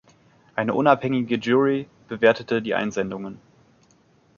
[0.55, 3.39] Eine unabhängige Jury bewertete die Einsendungen.